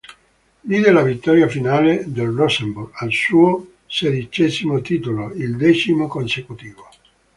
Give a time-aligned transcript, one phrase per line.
[0.63, 6.89] Vide la vittoria finale del Rosenborg, al suo sedicesimo titolo, il decimo consecutivo.